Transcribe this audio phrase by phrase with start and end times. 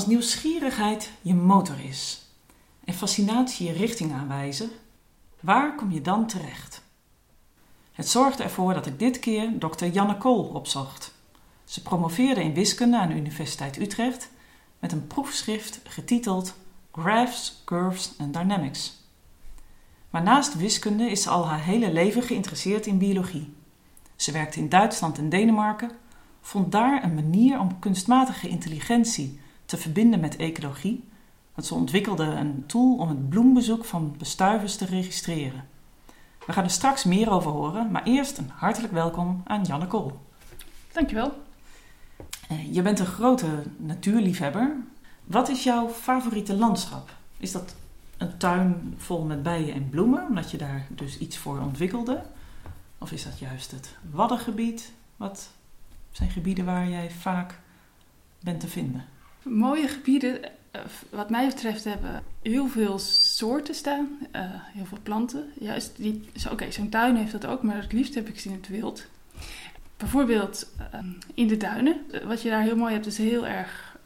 [0.00, 2.22] Als nieuwsgierigheid je motor is
[2.84, 4.70] en fascinatie je richting aanwijzen,
[5.40, 6.82] waar kom je dan terecht?
[7.92, 11.14] Het zorgde ervoor dat ik dit keer dokter Janne Kool opzocht.
[11.64, 14.30] Ze promoveerde in wiskunde aan de Universiteit Utrecht
[14.78, 16.54] met een proefschrift getiteld
[16.92, 18.92] Graphs, Curves and Dynamics.
[20.10, 23.54] Maar naast wiskunde is ze al haar hele leven geïnteresseerd in biologie.
[24.16, 25.90] Ze werkte in Duitsland en Denemarken,
[26.40, 31.04] vond daar een manier om kunstmatige intelligentie te verbinden met ecologie,
[31.54, 35.64] want ze ontwikkelde een tool om het bloembezoek van bestuivers te registreren.
[36.46, 40.20] We gaan er straks meer over horen, maar eerst een hartelijk welkom aan Janne Kool.
[40.92, 41.32] Dankjewel.
[42.48, 44.76] Eh, je bent een grote natuurliefhebber.
[45.24, 47.14] Wat is jouw favoriete landschap?
[47.36, 47.74] Is dat
[48.16, 52.22] een tuin vol met bijen en bloemen, omdat je daar dus iets voor ontwikkelde?
[52.98, 54.92] Of is dat juist het Waddengebied?
[55.16, 55.50] Wat
[56.10, 57.58] zijn gebieden waar jij vaak
[58.40, 59.04] bent te vinden?
[59.42, 64.18] Mooie gebieden, eh, wat mij betreft, hebben heel veel soorten staan.
[64.36, 65.50] Uh, heel veel planten.
[65.60, 68.54] Juist die, Oké, zo'n tuin heeft dat ook, maar het liefst heb ik ze in
[68.54, 69.06] het wild.
[69.96, 71.00] Bijvoorbeeld uh,
[71.34, 72.00] in de duinen.
[72.24, 73.98] Wat je daar heel mooi hebt, is heel erg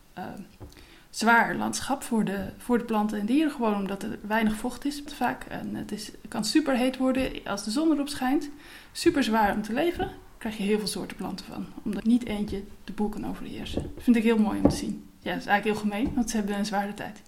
[1.10, 3.52] zwaar landschap voor de, voor de planten en dieren.
[3.52, 5.44] Gewoon omdat er weinig vocht is vaak.
[5.44, 8.50] En het, is, kan super heet worden als de zon erop schijnt.
[8.92, 10.06] Super zwaar om te leven.
[10.06, 11.66] Daar krijg je heel veel soorten planten van.
[11.82, 13.82] Omdat niet eentje de boel kan overheersen.
[13.94, 15.04] Dat vind ik heel mooi om te zien.
[15.24, 17.22] Ja, dat is eigenlijk heel gemeen, want ze hebben een zware tijd.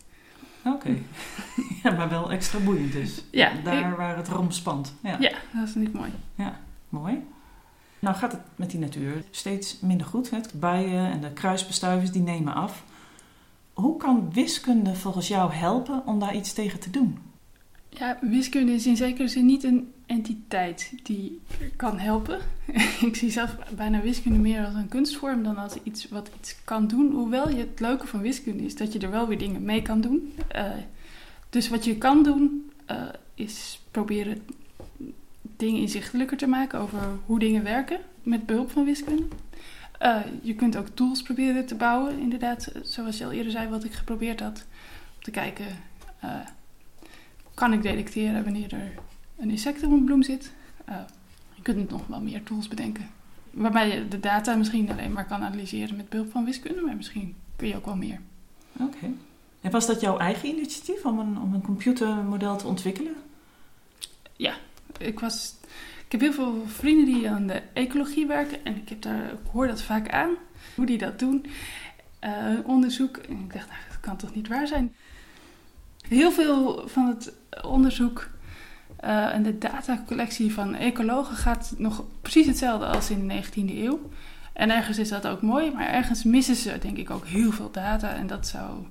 [0.64, 0.98] Oké.
[1.82, 3.22] ja, maar wel extra boeiend dus.
[3.30, 3.52] Ja.
[3.64, 4.94] Daar waar het rom spant.
[5.02, 5.16] Ja.
[5.20, 6.10] ja, dat is niet mooi.
[6.34, 7.24] Ja, mooi.
[7.98, 10.30] Nou gaat het met die natuur steeds minder goed.
[10.30, 10.40] Hè?
[10.40, 12.84] De bijen en de kruisbestuivers die nemen af.
[13.72, 17.18] Hoe kan wiskunde volgens jou helpen om daar iets tegen te doen?
[17.88, 21.40] Ja, wiskunde is in zekere zin niet een entiteit die
[21.76, 22.38] kan helpen.
[23.08, 26.86] ik zie zelf bijna wiskunde meer als een kunstvorm dan als iets wat iets kan
[26.86, 27.12] doen.
[27.12, 30.00] Hoewel je het leuke van wiskunde is dat je er wel weer dingen mee kan
[30.00, 30.34] doen.
[30.56, 30.70] Uh,
[31.50, 33.02] dus wat je kan doen uh,
[33.34, 34.42] is proberen
[35.56, 39.26] dingen inzichtelijker te maken over hoe dingen werken met behulp van wiskunde.
[40.02, 43.84] Uh, je kunt ook tools proberen te bouwen, inderdaad, zoals je al eerder zei, wat
[43.84, 44.64] ik geprobeerd had.
[45.16, 45.66] Om te kijken,
[47.54, 48.92] kan ik detecteren wanneer er
[49.38, 50.52] een insect op een bloem zit?
[50.88, 50.96] Uh,
[51.54, 53.10] je kunt nog wel meer tools bedenken.
[53.50, 57.34] Waarbij je de data misschien alleen maar kan analyseren met behulp van wiskunde, maar misschien
[57.56, 58.20] kun je ook wel meer.
[58.72, 59.10] Oké.
[59.60, 63.14] En was dat jouw eigen initiatief om een, om een computermodel te ontwikkelen?
[64.36, 64.54] Ja,
[64.98, 65.54] ik was
[66.06, 69.38] ik heb heel veel vrienden die aan de ecologie werken en ik, heb daar, ik
[69.52, 70.30] hoor dat vaak aan,
[70.74, 71.46] hoe die dat doen.
[72.24, 73.16] Uh, onderzoek.
[73.16, 74.94] En ik dacht, nou, dat kan toch niet waar zijn?
[76.08, 77.32] Heel veel van het
[77.62, 78.28] onderzoek
[79.04, 84.10] uh, en de datacollectie van ecologen gaat nog precies hetzelfde als in de 19e eeuw.
[84.52, 87.70] En ergens is dat ook mooi, maar ergens missen ze denk ik ook heel veel
[87.70, 88.14] data.
[88.14, 88.86] En dat zou.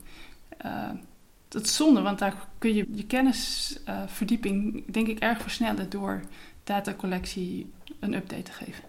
[0.66, 0.90] Uh,
[1.48, 6.22] dat is zonde, want daar kun je je kennisverdieping denk ik erg versnellen door
[6.64, 8.84] datacollectie een update te geven.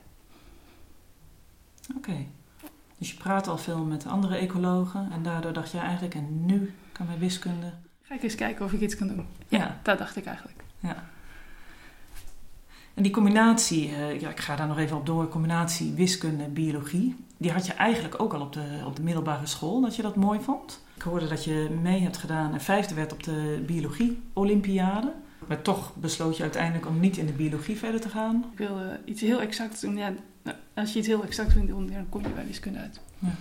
[1.96, 2.26] Oké.
[2.98, 6.74] Dus je praat al veel met andere ecologen en daardoor dacht je eigenlijk, en nu
[6.92, 7.72] kan mijn wiskunde.
[8.02, 9.26] Ga ik eens kijken of ik iets kan doen.
[9.48, 9.80] Ja, ja.
[9.82, 10.64] dat dacht ik eigenlijk.
[10.86, 11.04] Ja.
[12.94, 16.52] En die combinatie, uh, ja, ik ga daar nog even op door, combinatie wiskunde en
[16.52, 20.02] biologie, die had je eigenlijk ook al op de, op de middelbare school, dat je
[20.02, 20.84] dat mooi vond.
[20.94, 25.12] Ik hoorde dat je mee hebt gedaan en vijfde werd op de biologie-olympiade.
[25.46, 28.44] Maar toch besloot je uiteindelijk om niet in de biologie verder te gaan?
[28.52, 29.96] Ik wilde iets heel exacts doen.
[29.96, 33.00] Ja, nou, als je iets heel exact wil doen, dan kom je bij wiskunde uit.
[33.18, 33.34] Ja.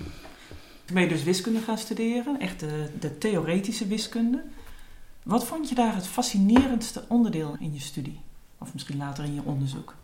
[0.85, 4.43] Toen ben je dus wiskunde gaan studeren, echt de, de theoretische wiskunde.
[5.25, 8.19] Wat vond je daar het fascinerendste onderdeel in je studie?
[8.57, 9.95] Of misschien later in je onderzoek?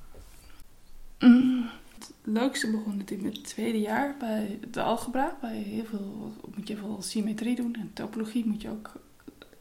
[1.19, 5.37] Mm, het leukste begon natuurlijk met het tweede jaar bij de algebra.
[5.41, 8.91] Bij heel veel moet je veel symmetrie doen en topologie moet je ook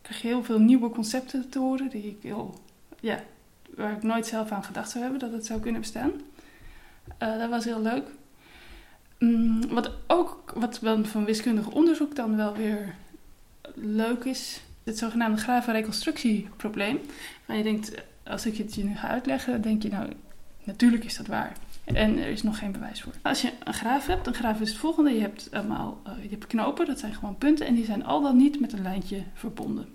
[0.03, 2.61] krijg je heel veel nieuwe concepten te horen die ik heel,
[3.01, 3.23] ja,
[3.77, 6.11] waar ik nooit zelf aan gedacht zou hebben dat het zou kunnen bestaan.
[7.23, 8.09] Uh, dat was heel leuk.
[9.19, 12.95] Mm, wat ook, wat van wiskundig onderzoek dan wel weer
[13.75, 17.01] leuk is, het zogenaamde gravenreconstructieprobleem.
[17.47, 17.93] Waar je denkt,
[18.25, 20.13] als ik het je nu ga uitleggen, denk je nou,
[20.65, 21.53] natuurlijk is dat waar.
[21.85, 23.13] En er is nog geen bewijs voor.
[23.23, 25.11] Als je een graaf hebt, een graaf is het volgende.
[25.11, 27.67] Je hebt allemaal uh, je hebt knopen, dat zijn gewoon punten.
[27.67, 29.95] En die zijn al dan niet met een lijntje verbonden.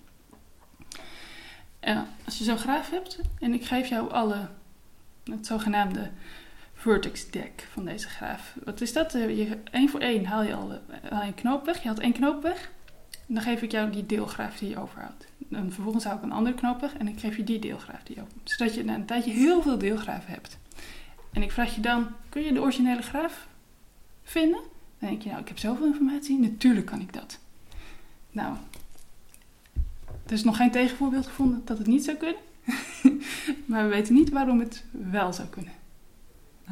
[1.79, 4.49] En als je zo'n graaf hebt en ik geef jou alle,
[5.23, 6.09] het zogenaamde
[6.73, 8.55] vertex deck van deze graaf.
[8.63, 9.13] Wat is dat?
[9.13, 10.79] Eh, je, één voor één haal je al
[11.09, 11.81] haal je een knoop weg.
[11.81, 12.71] Je haalt één knoop weg.
[13.27, 15.27] En dan geef ik jou die deelgraaf die je overhoudt.
[15.37, 18.15] Dan vervolgens haal ik een andere knoop weg en ik geef je die deelgraaf die
[18.15, 18.49] je overhoudt.
[18.49, 20.57] Zodat je na een tijdje heel veel deelgraven hebt.
[21.31, 23.47] En ik vraag je dan, kun je de originele graaf
[24.23, 24.59] vinden?
[24.99, 27.39] Dan denk je, nou, ik heb zoveel informatie, natuurlijk kan ik dat.
[28.31, 28.55] Nou,
[30.25, 32.41] er is nog geen tegenvoorbeeld gevonden dat het niet zou kunnen.
[33.65, 35.73] maar we weten niet waarom het wel zou kunnen.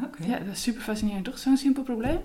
[0.03, 0.25] Oké.
[0.25, 1.25] Ja, dat is super fascinerend.
[1.25, 2.19] Toch zo'n simpel probleem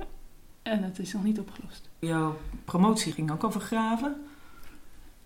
[0.69, 1.88] en het is nog niet opgelost.
[1.99, 4.17] Jouw promotie ging ook over graven.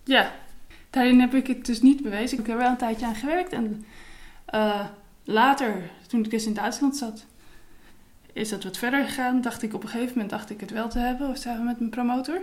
[0.03, 0.31] Ja,
[0.89, 2.39] daarin heb ik het dus niet bewezen.
[2.39, 3.53] Ik heb er wel een tijdje aan gewerkt.
[3.53, 3.85] En
[4.53, 4.85] uh,
[5.23, 7.25] later, toen ik dus in Duitsland zat,
[8.33, 9.41] is dat wat verder gegaan.
[9.41, 11.91] Dacht ik op een gegeven moment dacht ik het wel te hebben, samen met mijn
[11.91, 12.41] promotor.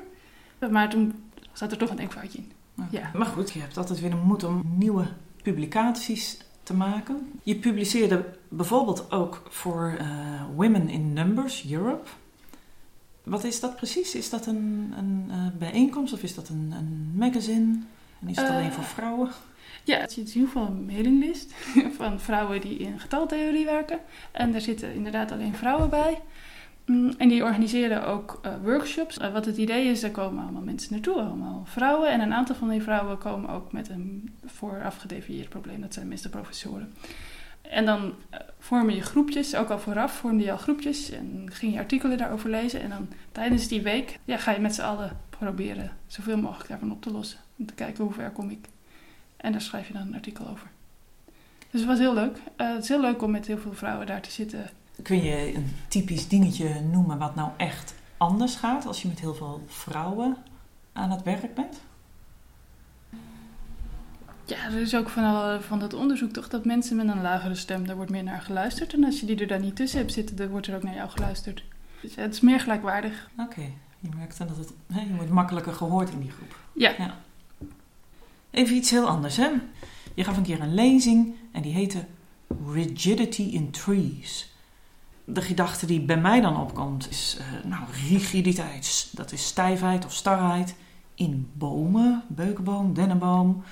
[0.70, 2.52] Maar toen zat er toch een denkfoutje in.
[2.90, 3.10] Ja.
[3.14, 5.06] Maar goed, je hebt altijd weer een moed om nieuwe
[5.42, 7.32] publicaties te maken.
[7.42, 12.08] Je publiceerde bijvoorbeeld ook voor uh, Women in Numbers Europe.
[13.24, 14.14] Wat is dat precies?
[14.14, 17.78] Is dat een, een uh, bijeenkomst of is dat een, een magazine?
[18.20, 19.30] En is het uh, alleen voor vrouwen?
[19.84, 21.54] Ja, het is in ieder geval een mailinglist
[21.98, 23.98] van vrouwen die in getaltheorie werken.
[24.30, 26.20] En daar zitten inderdaad alleen vrouwen bij.
[26.86, 29.18] Mm, en die organiseren ook uh, workshops.
[29.18, 32.10] Uh, wat het idee is, daar komen allemaal mensen naartoe, allemaal vrouwen.
[32.10, 35.80] En een aantal van die vrouwen komen ook met een vooraf gedefinieerd probleem.
[35.80, 36.92] Dat zijn meestal professoren.
[37.62, 41.10] En dan uh, vormen je groepjes, ook al vooraf vormde je al groepjes.
[41.10, 42.80] En ging je artikelen daarover lezen.
[42.80, 47.02] En dan tijdens die week ga je met z'n allen proberen zoveel mogelijk daarvan op
[47.02, 47.38] te lossen.
[47.58, 48.68] Om te kijken hoe ver kom ik.
[49.36, 50.70] En daar schrijf je dan een artikel over.
[51.70, 52.38] Dus het was heel leuk.
[52.56, 54.70] het is heel leuk om met heel veel vrouwen daar te zitten
[55.02, 59.34] Kun je een typisch dingetje noemen wat nou echt anders gaat als je met heel
[59.34, 60.36] veel vrouwen
[60.92, 61.80] aan het werk bent?
[64.70, 67.96] Er is ook van, van dat onderzoek toch dat mensen met een lagere stem, daar
[67.96, 68.92] wordt meer naar geluisterd.
[68.92, 70.94] En als je die er dan niet tussen hebt zitten, dan wordt er ook naar
[70.94, 71.64] jou geluisterd.
[72.02, 73.30] Dus het is meer gelijkwaardig.
[73.38, 73.62] Oké,
[74.00, 76.56] je merkt dan dat het, hè, je wordt makkelijker gehoord in die groep.
[76.72, 76.94] Ja.
[76.98, 77.16] ja.
[78.50, 79.48] Even iets heel anders, hè.
[80.14, 82.04] Je gaf een keer een lezing en die heette
[82.72, 84.50] Rigidity in Trees
[85.32, 89.08] de gedachte die bij mij dan opkomt is, uh, nou, rigiditeit.
[89.12, 90.74] Dat is stijfheid of starheid
[91.14, 93.62] in bomen, beukenboom, dennenboom.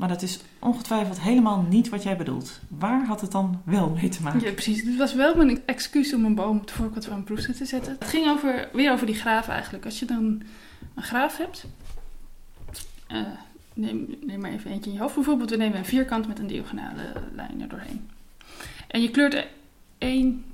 [0.00, 2.60] Maar dat is ongetwijfeld helemaal niet wat jij bedoelt.
[2.68, 4.40] Waar had het dan wel mee te maken?
[4.40, 4.82] Ja, precies.
[4.82, 7.64] Het was wel mijn excuus om een boom op de voorkant van een proefset te
[7.64, 7.96] zetten.
[7.98, 9.84] Het ging over, weer over die graaf eigenlijk.
[9.84, 10.42] Als je dan
[10.94, 11.66] een graaf hebt...
[13.12, 13.20] Uh,
[13.74, 15.14] neem, neem maar even eentje in je hoofd.
[15.14, 18.08] Bijvoorbeeld, we nemen een vierkant met een diagonale lijn er doorheen.
[18.88, 19.46] En je kleurt
[19.98, 20.44] één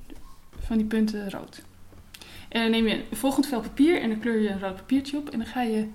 [0.59, 1.61] van die punten rood.
[2.49, 5.17] En dan neem je een volgend vel papier en dan kleur je een rood papiertje
[5.17, 5.29] op.
[5.29, 5.87] En dan ga je,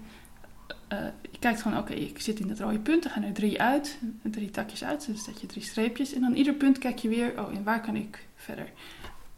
[0.93, 0.99] uh,
[1.31, 3.03] je kijkt gewoon, oké, ik zit in dat rode punt.
[3.03, 5.07] Dan gaan er drie uit, drie takjes uit.
[5.07, 6.13] Dus dat je drie streepjes.
[6.13, 8.71] En dan ieder punt kijk je weer, oh, en waar kan ik verder?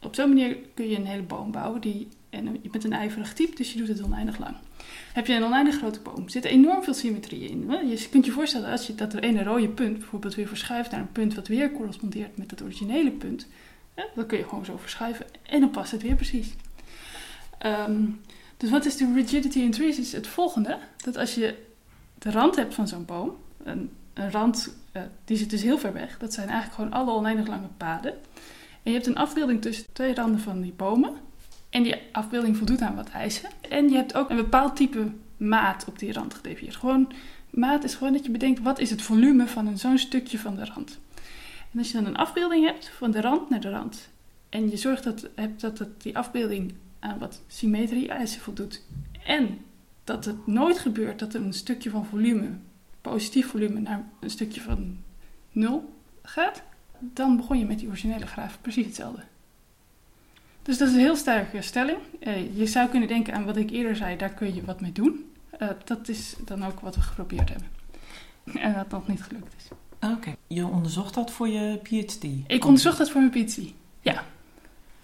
[0.01, 1.81] Op zo'n manier kun je een hele boom bouwen.
[1.81, 4.57] Die, en je bent een ijverig type, dus je doet het oneindig lang.
[5.13, 7.71] Heb je een oneindig grote boom, er zit enorm veel symmetrie in.
[7.89, 11.01] Je kunt je voorstellen als je, dat er ene rode punt bijvoorbeeld weer verschuift naar
[11.01, 13.47] een punt wat weer correspondeert met het originele punt
[13.97, 16.55] ja, dan kun je gewoon zo verschuiven en dan past het weer precies.
[17.67, 18.21] Um,
[18.57, 19.99] dus wat is de rigidity in trees?
[19.99, 21.55] Is het volgende: dat als je
[22.19, 25.93] de rand hebt van zo'n boom, een, een rand uh, die zit dus heel ver
[25.93, 28.13] weg, dat zijn eigenlijk gewoon alle oneindig lange paden.
[28.83, 31.13] En je hebt een afbeelding tussen twee randen van die bomen.
[31.71, 33.51] En die afbeelding voldoet aan wat eisen.
[33.69, 36.77] En je hebt ook een bepaald type maat op die rand gedefinieerd.
[36.77, 37.13] Gewoon,
[37.51, 40.65] maat is gewoon dat je bedenkt wat is het volume van zo'n stukje van de
[40.65, 40.99] rand.
[41.73, 44.09] En als je dan een afbeelding hebt van de rand naar de rand.
[44.49, 48.83] En je zorgt dat, hebt dat die afbeelding aan wat symmetrie-eisen voldoet.
[49.27, 49.59] En
[50.05, 52.49] dat het nooit gebeurt dat er een stukje van volume,
[53.01, 54.99] positief volume, naar een stukje van
[55.53, 56.63] nul gaat.
[56.99, 59.23] Dan begon je met die originele graaf precies hetzelfde.
[60.63, 61.99] Dus dat is een heel sterke stelling.
[62.21, 64.93] Eh, je zou kunnen denken aan wat ik eerder zei, daar kun je wat mee
[64.93, 65.33] doen.
[65.61, 67.69] Uh, dat is dan ook wat we geprobeerd hebben.
[68.63, 69.69] En dat nog niet gelukt is.
[70.11, 72.25] Oké, je onderzocht dat voor je PhD?
[72.47, 73.61] Ik onderzocht dat voor mijn PhD,
[74.01, 74.25] ja.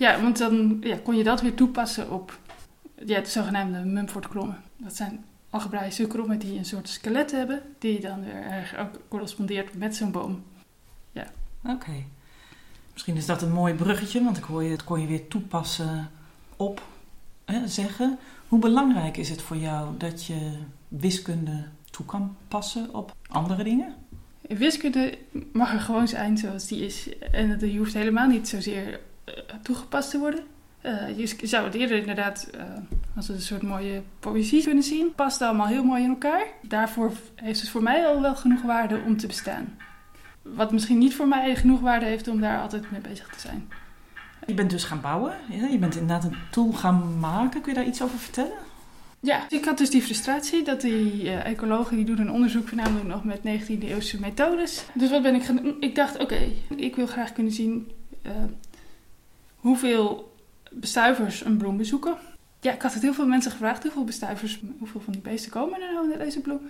[0.01, 2.39] Ja, want dan ja, kon je dat weer toepassen op
[3.07, 4.63] ja, de zogenaamde Mumford-klommen.
[4.77, 9.97] Dat zijn algebraïsche krommen die een soort skelet hebben, die dan weer ook correspondeert met
[9.97, 10.43] zo'n boom.
[11.13, 11.27] Ja.
[11.65, 12.05] Oké.
[12.93, 16.11] Misschien is dat een mooi bruggetje, want ik hoor je, het kon je weer toepassen
[16.57, 16.83] op
[17.45, 18.19] hè, zeggen.
[18.49, 23.95] Hoe belangrijk is het voor jou dat je wiskunde toe kan passen op andere dingen?
[24.41, 25.19] wiskunde
[25.53, 27.09] mag er gewoon zijn zoals die is.
[27.19, 29.01] En je hoeft helemaal niet zozeer
[29.63, 30.45] toegepast te worden.
[30.83, 32.63] Uh, je zou het eerder inderdaad uh,
[33.17, 35.15] als een soort mooie poëzie kunnen zien.
[35.15, 36.47] Past allemaal heel mooi in elkaar.
[36.63, 39.77] Daarvoor heeft het voor mij al wel genoeg waarde om te bestaan.
[40.43, 43.69] Wat misschien niet voor mij genoeg waarde heeft om daar altijd mee bezig te zijn.
[44.47, 45.33] Je bent dus gaan bouwen.
[45.71, 47.61] Je bent inderdaad een tool gaan maken.
[47.61, 48.59] Kun je daar iets over vertellen?
[49.21, 53.07] Ja, ik had dus die frustratie dat die uh, ecologen die doen een onderzoek voornamelijk
[53.07, 54.85] nog met 19e eeuwse methodes.
[54.95, 55.77] Dus wat ben ik gaan doen?
[55.81, 56.39] Ik dacht, oké,
[56.77, 57.91] ik wil graag kunnen zien
[58.23, 58.33] uh,
[59.61, 60.35] hoeveel
[60.71, 62.17] bestuivers een bloem bezoeken.
[62.61, 65.81] Ja, ik had het heel veel mensen gevraagd, hoeveel bestuivers, hoeveel van die beesten komen
[65.81, 66.61] er nou naar deze bloem?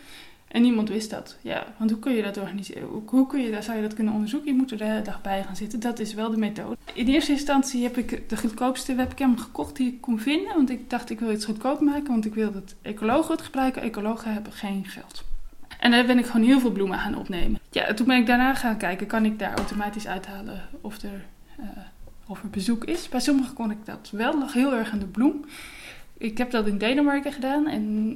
[0.49, 1.37] En niemand wist dat.
[1.41, 2.89] Ja, want hoe kun je dat organiseren?
[3.07, 4.53] Hoe, kun je, zou je dat kunnen onderzoeken?
[4.53, 5.81] Je moet er de hele dag bij gaan zitten.
[5.81, 6.77] Dat is wel de methode.
[6.93, 10.55] In eerste instantie heb ik de goedkoopste webcam gekocht die ik kon vinden.
[10.55, 12.09] Want ik dacht, ik wil iets goedkoop maken.
[12.09, 13.83] Want ik wil dat ecologen het gebruiken.
[13.83, 15.25] Ecologen hebben geen geld.
[15.79, 17.61] En daar ben ik gewoon heel veel bloemen gaan opnemen.
[17.71, 21.25] Ja, toen ben ik daarna gaan kijken, kan ik daar automatisch uithalen of er,
[21.61, 21.67] uh,
[22.31, 23.09] of er bezoek is.
[23.09, 25.45] Bij sommigen kon ik dat wel, nog heel erg aan de bloem.
[26.19, 28.15] Ik heb dat in Denemarken gedaan en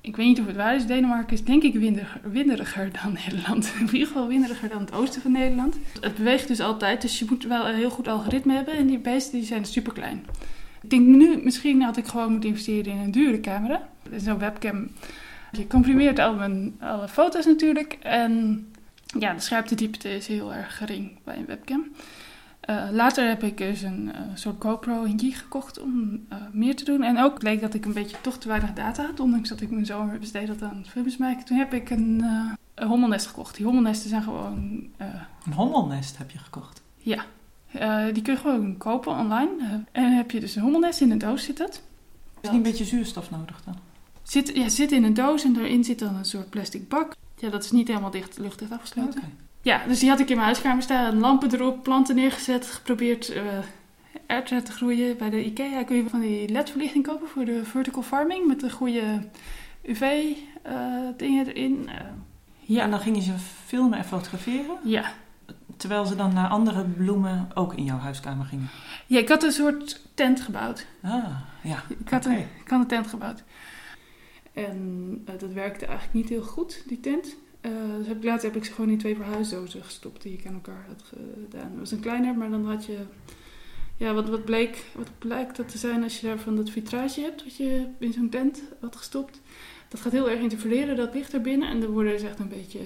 [0.00, 0.86] ik weet niet of het waar is.
[0.86, 3.72] Denemarken is denk ik winderiger, winderiger dan Nederland.
[3.78, 5.76] In ieder geval winderiger dan het oosten van Nederland.
[6.00, 8.74] Het beweegt dus altijd, dus je moet wel een heel goed algoritme hebben.
[8.74, 10.26] En die beesten die zijn super klein.
[10.82, 13.88] Ik denk nu, misschien had ik gewoon moeten investeren in een dure camera.
[14.16, 14.88] Zo'n webcam
[15.52, 17.96] je comprimeert al mijn, alle foto's natuurlijk.
[18.02, 18.66] En
[19.18, 21.90] ja, de scherptediepte is heel erg gering bij een webcam.
[22.70, 26.84] Uh, later heb ik dus een uh, soort GoPro Hingyi gekocht om uh, meer te
[26.84, 27.02] doen.
[27.02, 29.70] En ook bleek dat ik een beetje toch te weinig data had, ondanks dat ik
[29.70, 31.44] mijn zomer besteed had aan filmpjes maken.
[31.44, 32.24] Toen heb ik een,
[32.74, 33.56] een hommelnest gekocht.
[33.56, 34.88] Die hommelnesten zijn gewoon...
[35.44, 36.82] een hommelnest heb je gekocht?
[36.96, 37.24] Ja,
[38.12, 39.84] die kun je gewoon kopen online.
[39.92, 41.82] en heb je dus een hommelnest, in een doos zit dat.
[42.40, 43.76] Is niet een beetje zuurstof nodig dan?
[44.22, 47.14] Zit, ja, zit in een doos en daarin zit dan een soort plastic bak.
[47.36, 49.20] Ja, dat is niet helemaal dicht, luchtdicht afgesloten.
[49.20, 49.30] Okay.
[49.62, 51.18] Ja, dus die had ik in mijn huiskamer staan.
[51.18, 53.34] Lampen erop, planten neergezet, geprobeerd
[54.28, 55.16] uh, te groeien.
[55.16, 58.46] Bij de IKEA kun je van die LED-verlichting kopen voor de vertical farming.
[58.46, 59.28] Met de goede
[59.82, 61.88] UV-dingen uh, erin.
[61.88, 61.94] Uh,
[62.60, 62.82] ja.
[62.82, 63.32] En dan gingen ze
[63.64, 64.76] filmen en fotograferen?
[64.84, 65.12] Ja.
[65.76, 68.68] Terwijl ze dan naar andere bloemen ook in jouw huiskamer gingen?
[69.06, 70.86] Ja, ik had een soort tent gebouwd.
[71.02, 71.24] Ah,
[71.62, 71.82] ja.
[71.98, 73.42] Ik had, een, ik had een tent gebouwd.
[74.52, 77.36] En uh, dat werkte eigenlijk niet heel goed, die tent.
[77.62, 80.54] Uh, dus heb, later heb ik ze gewoon in twee verhuisdozen gestopt die ik aan
[80.54, 81.70] elkaar had gedaan.
[81.70, 82.98] Het was een kleiner, maar dan had je...
[83.96, 87.44] Ja, wat, wat, bleek, wat blijkt dat te zijn als je daarvan dat vitrage hebt,
[87.44, 89.40] wat je in zo'n tent had gestopt.
[89.88, 91.68] Dat gaat heel erg interfereren, dat licht er binnen.
[91.68, 92.80] En dan worden ze echt een beetje...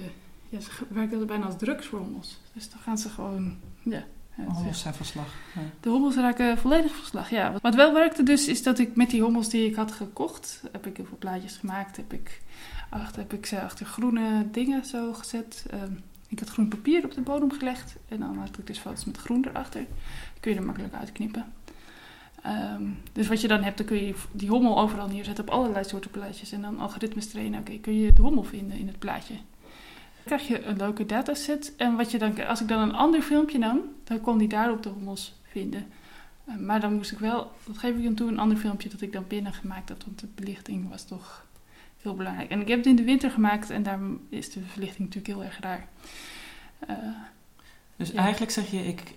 [0.49, 2.39] Ja, ze werken bijna als drugs voor ons.
[2.53, 3.57] Dus dan gaan ze gewoon...
[3.83, 4.05] Ja,
[4.35, 5.33] hommels zijn verslag.
[5.55, 5.61] Ja.
[5.79, 7.53] De hommels raken volledig verslag, ja.
[7.61, 10.85] Wat wel werkte dus, is dat ik met die hommels die ik had gekocht, heb
[10.85, 12.41] ik heel veel plaatjes gemaakt, heb ik,
[12.89, 15.65] achter, heb ik ze achter groene dingen zo gezet.
[15.69, 15.93] Ehm,
[16.27, 19.17] ik had groen papier op de bodem gelegd en dan had ik dus foto's met
[19.17, 19.85] groen erachter.
[20.39, 21.53] Kun je er makkelijk uitknippen.
[22.45, 25.85] Um, dus wat je dan hebt, dan kun je die hommel overal neerzetten op allerlei
[25.85, 26.51] soorten plaatjes.
[26.51, 27.59] En dan algoritmes trainen.
[27.59, 29.35] Oké, kun je de hommel vinden in het plaatje
[30.27, 31.73] krijg je een leuke dataset.
[31.77, 34.83] En wat je dan, als ik dan een ander filmpje nam, dan kon die daarop
[34.83, 35.87] de hommels vinden.
[36.49, 39.01] Uh, maar dan moest ik wel, dat geef ik hem toe, een ander filmpje dat
[39.01, 40.03] ik dan binnen gemaakt had.
[40.05, 41.45] Want de belichting was toch
[42.01, 42.49] heel belangrijk.
[42.49, 43.99] En ik heb het in de winter gemaakt en daar
[44.29, 45.87] is de verlichting natuurlijk heel erg raar.
[46.89, 46.95] Uh,
[47.95, 49.15] dus eigenlijk zeg je, ik,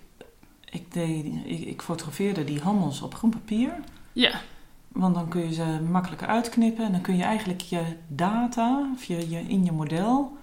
[0.69, 3.73] ik, deed, ik, ik fotografeerde die hommels op groen papier.
[4.13, 4.41] Ja.
[4.87, 9.03] Want dan kun je ze makkelijker uitknippen en dan kun je eigenlijk je data, of
[9.03, 10.37] je, je in je model,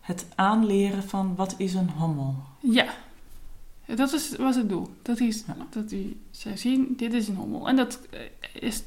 [0.00, 2.34] het aanleren van wat is een hommel.
[2.60, 2.86] Ja,
[3.86, 4.88] dat was, was het doel.
[5.02, 7.68] Dat, is, dat die zou zien, dit is een hommel.
[7.68, 8.20] En dat eh,
[8.52, 8.82] is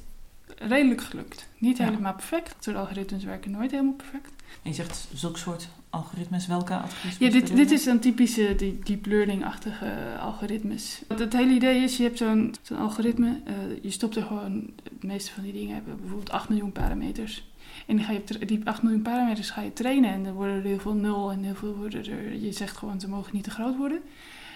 [0.56, 1.48] redelijk gelukt.
[1.58, 2.56] Niet helemaal perfect.
[2.60, 4.30] Soort algoritmes werken nooit helemaal perfect.
[4.62, 7.18] En je zegt zulke soort algoritmes, welke algoritmes?
[7.18, 11.02] Ja, dit, dit is een typische deep learning-achtige algoritmes.
[11.08, 15.08] Het hele idee is, je hebt zo'n zo'n algoritme, uh, je stopt er gewoon, de
[15.08, 17.48] meeste van die dingen hebben bijvoorbeeld 8 miljoen parameters.
[17.88, 20.64] En dan ga je die 8 miljoen parameters ga je trainen en dan worden er
[20.64, 22.34] heel veel nul en heel veel worden er.
[22.34, 24.02] Je zegt gewoon ze mogen niet te groot worden.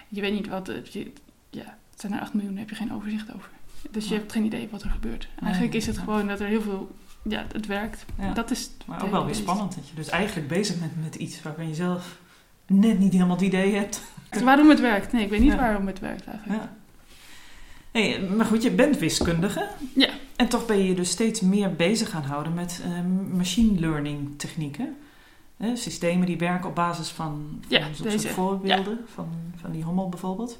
[0.10, 0.72] Je weet niet wat.
[0.92, 1.12] Je,
[1.50, 3.50] ja, het zijn er 8 miljoen, daar heb je geen overzicht over.
[3.92, 5.28] Dus je hebt geen idee wat er gebeurt.
[5.44, 6.92] Eigenlijk is het gewoon dat er heel veel.
[7.24, 8.06] Ja, het werkt.
[8.34, 11.42] Dat is maar ook wel weer spannend dat je dus eigenlijk bezig bent met iets
[11.42, 12.20] waarvan je zelf
[12.68, 14.02] net niet helemaal het idee hebt.
[14.44, 15.12] Waarom het werkt?
[15.12, 16.62] Nee, ik weet niet waarom het werkt eigenlijk.
[16.62, 16.78] Ja.
[17.92, 19.68] Hey, maar goed, je bent wiskundige.
[19.96, 20.10] Ja.
[20.36, 24.40] En toch ben je je dus steeds meer bezig gaan houden met uh, machine learning
[24.40, 24.98] technieken.
[25.58, 28.28] Uh, systemen die werken op basis van, van ja, deze.
[28.28, 30.60] voorbeelden, van, van die hommel bijvoorbeeld.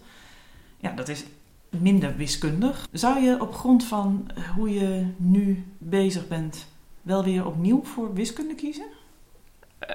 [0.78, 1.24] Ja, dat is
[1.70, 2.88] minder wiskundig.
[2.92, 6.68] Zou je op grond van hoe je nu bezig bent
[7.02, 8.86] wel weer opnieuw voor wiskunde kiezen?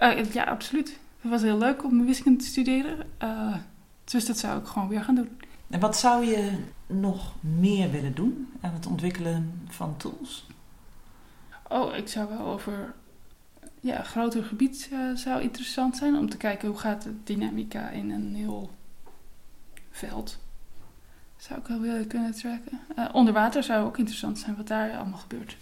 [0.02, 0.98] Uh, ja, absoluut.
[1.20, 3.06] Het was heel leuk om wiskunde te studeren.
[3.22, 3.56] Uh,
[4.04, 5.40] dus dat zou ik gewoon weer gaan doen.
[5.70, 10.46] En wat zou je nog meer willen doen aan het ontwikkelen van tools?
[11.68, 12.94] Oh, ik zou wel over
[13.80, 17.88] ja, een groter gebied uh, zou interessant zijn om te kijken hoe gaat de dynamica
[17.88, 18.70] in een heel
[19.90, 20.38] veld.
[21.36, 22.80] Zou ik wel willen kunnen tracken.
[22.98, 25.56] Uh, onder water zou ook interessant zijn wat daar allemaal gebeurt.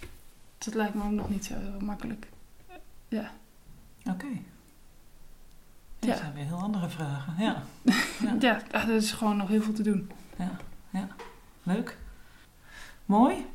[0.57, 2.27] Dat lijkt me ook nog niet zo makkelijk.
[2.69, 2.75] Uh,
[3.07, 3.31] ja.
[3.99, 4.25] Oké.
[4.25, 4.41] Okay.
[5.99, 7.33] Dat zijn weer heel andere vragen.
[7.37, 7.63] Ja.
[8.23, 8.35] ja.
[8.39, 10.11] ja, er is gewoon nog heel veel te doen.
[10.37, 10.51] Ja,
[10.89, 11.07] ja.
[11.63, 11.97] leuk.
[13.05, 13.45] Mooi.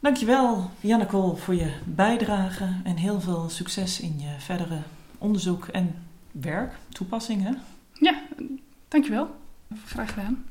[0.00, 4.82] Dankjewel, Janneke, voor je bijdrage en heel veel succes in je verdere
[5.18, 5.94] onderzoek en
[6.30, 7.62] werk, toepassingen.
[7.92, 8.22] Ja,
[8.88, 9.36] dankjewel.
[9.86, 10.44] Graag gedaan.